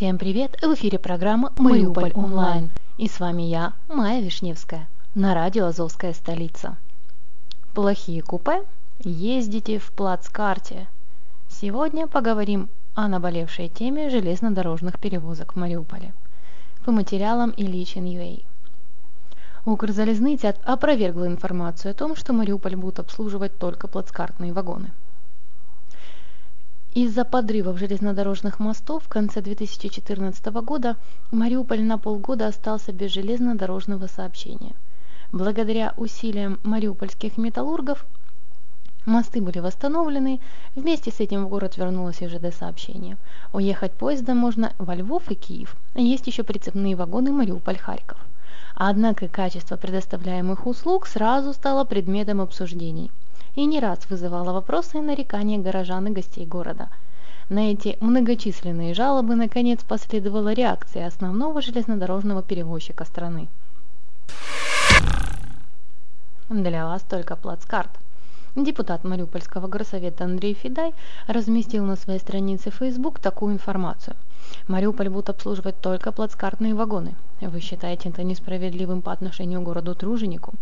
[0.00, 0.56] Всем привет!
[0.62, 2.70] В эфире программа «Мариуполь онлайн».
[2.96, 6.78] И с вами я, Майя Вишневская, на радио «Азовская столица».
[7.74, 8.62] плохие купе,
[9.00, 10.88] ездите в плацкарте.
[11.50, 16.14] Сегодня поговорим о наболевшей теме железнодорожных перевозок в Мариуполе.
[16.86, 18.42] По материалам Ильичин.ua.
[19.66, 24.92] Укрзалезница опровергла информацию о том, что Мариуполь будут обслуживать только плацкартные вагоны.
[26.92, 30.96] Из-за подрывов железнодорожных мостов в конце 2014 года
[31.30, 34.74] Мариуполь на полгода остался без железнодорожного сообщения.
[35.30, 38.04] Благодаря усилиям мариупольских металлургов
[39.06, 40.40] Мосты были восстановлены,
[40.74, 43.18] вместе с этим в город вернулось и ЖД-сообщение.
[43.52, 45.76] Уехать поездом можно во Львов и Киев.
[45.94, 48.18] Есть еще прицепные вагоны Мариуполь-Харьков.
[48.74, 53.12] Однако качество предоставляемых услуг сразу стало предметом обсуждений
[53.60, 56.88] и не раз вызывало вопросы и нарекания горожан и гостей города.
[57.50, 63.48] На эти многочисленные жалобы наконец последовала реакция основного железнодорожного перевозчика страны.
[66.48, 67.90] Для вас только плацкарт.
[68.56, 70.94] Депутат Мариупольского горсовета Андрей Федай
[71.28, 74.16] разместил на своей странице Facebook такую информацию.
[74.68, 77.14] Мариуполь будут обслуживать только плацкартные вагоны.
[77.40, 80.54] Вы считаете это несправедливым по отношению к городу-труженику?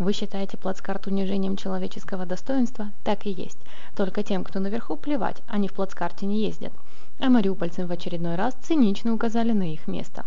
[0.00, 2.90] Вы считаете плацкарт унижением человеческого достоинства?
[3.04, 3.58] Так и есть.
[3.94, 6.72] Только тем, кто наверху, плевать, они в плацкарте не ездят.
[7.18, 10.24] А мариупольцам в очередной раз цинично указали на их место.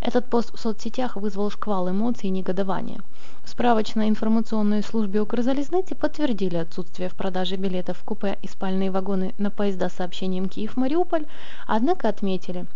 [0.00, 3.00] Этот пост в соцсетях вызвал шквал эмоций и негодования.
[3.42, 9.34] В справочной информационной службе Укрзалезницы подтвердили отсутствие в продаже билетов в купе и спальные вагоны
[9.36, 11.26] на поезда с сообщением Киев-Мариуполь,
[11.66, 12.66] однако отметили,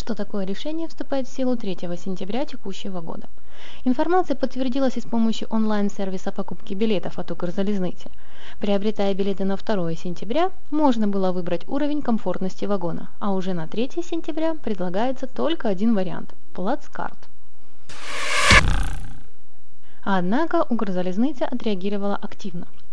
[0.00, 3.28] что такое решение вступает в силу 3 сентября текущего года.
[3.84, 8.10] Информация подтвердилась и с помощью онлайн-сервиса покупки билетов от Укрзалезницы.
[8.60, 13.90] Приобретая билеты на 2 сентября, можно было выбрать уровень комфортности вагона, а уже на 3
[14.02, 17.28] сентября предлагается только один вариант– плацкарт.
[20.02, 22.66] Однако Укрзалезница отреагировала активно–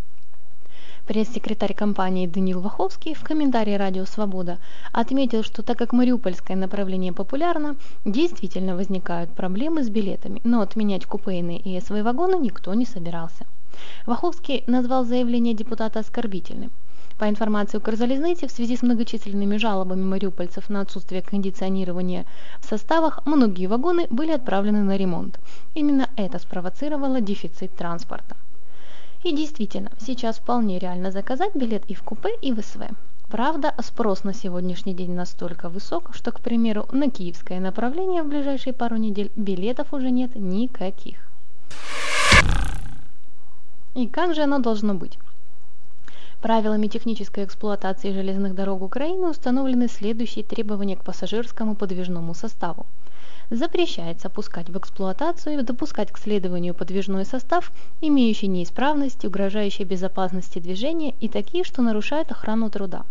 [1.07, 4.57] Пресс-секретарь компании Данил Ваховский в комментарии «Радио Свобода»
[4.92, 11.59] отметил, что так как мариупольское направление популярно, действительно возникают проблемы с билетами, но отменять купейные
[11.59, 13.45] и свои вагоны никто не собирался.
[14.06, 16.71] Ваховский назвал заявление депутата оскорбительным.
[17.18, 22.25] По информации Укрзалезницы, в связи с многочисленными жалобами мариупольцев на отсутствие кондиционирования
[22.60, 25.39] в составах, многие вагоны были отправлены на ремонт.
[25.74, 28.36] Именно это спровоцировало дефицит транспорта.
[29.27, 32.88] И действительно, сейчас вполне реально заказать билет и в купе, и в СВ.
[33.27, 38.71] Правда, спрос на сегодняшний день настолько высок, что, к примеру, на киевское направление в ближайшие
[38.71, 41.29] пару недель билетов уже нет никаких.
[43.95, 45.19] И как же оно должно быть?
[46.42, 52.86] Правилами технической эксплуатации железных дорог Украины установлены следующие требования к пассажирскому подвижному составу–
[53.50, 61.16] запрещается пускать в эксплуатацию и допускать к следованию подвижной состав, имеющий неисправности, угрожающие безопасности движения
[61.22, 63.06] и такие, что нарушают охрану труда.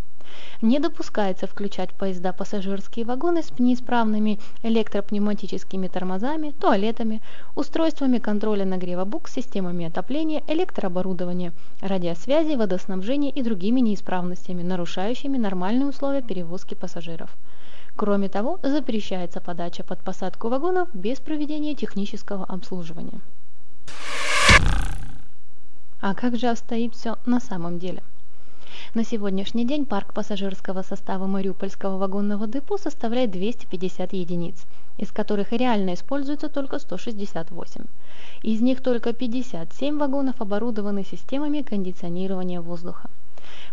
[0.61, 7.21] Не допускается включать поезда пассажирские вагоны с неисправными электропневматическими тормозами, туалетами,
[7.55, 16.21] устройствами контроля нагрева букс, системами отопления, электрооборудования, радиосвязи, водоснабжения и другими неисправностями, нарушающими нормальные условия
[16.21, 17.35] перевозки пассажиров.
[17.95, 23.21] Кроме того, запрещается подача под посадку вагонов без проведения технического обслуживания.
[25.99, 28.03] А как же обстоит все на самом деле?
[28.93, 34.65] На сегодняшний день парк пассажирского состава Мариупольского вагонного депо составляет 250 единиц,
[34.97, 37.83] из которых реально используется только 168.
[38.43, 43.09] Из них только 57 вагонов оборудованы системами кондиционирования воздуха.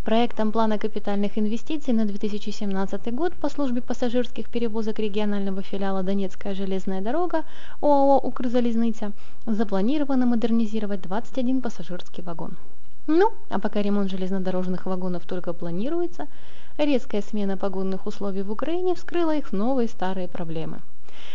[0.05, 7.01] Проектом плана капитальных инвестиций на 2017 год по службе пассажирских перевозок регионального филиала «Донецкая железная
[7.01, 7.45] дорога»
[7.81, 9.13] ОАО «Укрзалезница»
[9.47, 12.57] запланировано модернизировать 21 пассажирский вагон.
[13.07, 16.27] Ну, а пока ремонт железнодорожных вагонов только планируется,
[16.79, 20.81] резкая смена погодных условий в Украине вскрыла их новые старые проблемы.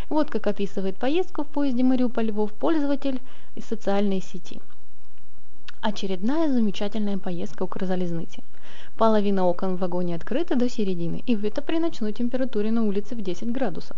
[0.09, 3.21] Вот как описывает поездку в поезде Мариуполь-Львов пользователь
[3.55, 4.61] из социальной сети.
[5.81, 8.43] Очередная замечательная поездка Укрзалезницы–
[8.97, 13.21] Половина окон в вагоне открыта до середины, и это при ночной температуре на улице в
[13.21, 13.95] 10 градусов.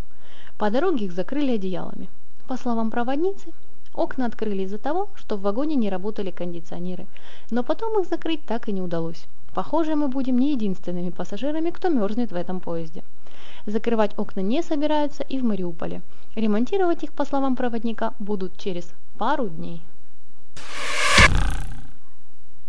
[0.57, 2.07] По дороге их закрыли одеялами.
[2.47, 3.51] По словам проводницы,
[3.93, 7.07] окна открыли из-за того, что в вагоне не работали кондиционеры,
[7.49, 9.25] но потом их закрыть так и не удалось.
[9.53, 13.03] Похоже, мы будем не единственными пассажирами, кто мерзнет в этом поезде.
[13.65, 16.01] Закрывать окна не собираются и в Мариуполе.
[16.35, 19.81] Ремонтировать их, по словам проводника, будут через пару дней.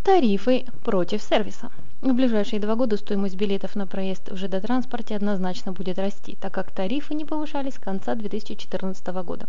[0.02, 1.71] Тарифы против сервиса.
[2.02, 6.73] В ближайшие два года стоимость билетов на проезд в ЖД-транспорте однозначно будет расти, так как
[6.73, 9.47] тарифы не повышались с конца 2014 года,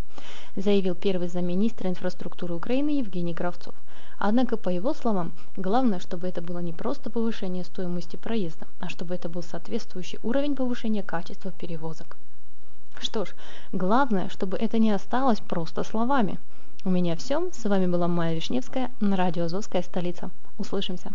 [0.56, 3.74] заявил первый замминистра инфраструктуры Украины Евгений Кравцов.
[4.20, 9.16] Однако, по его словам, главное, чтобы это было не просто повышение стоимости проезда, а чтобы
[9.16, 12.18] это был соответствующий уровень повышения качества перевозок.
[13.00, 13.30] Что ж,
[13.72, 16.38] главное, чтобы это не осталось просто словами.
[16.86, 17.50] У меня все.
[17.52, 20.30] С вами была Майя Вишневская на радио «Азовская столица».
[20.60, 21.14] Услышимся.